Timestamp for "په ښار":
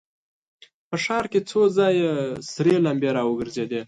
0.89-1.25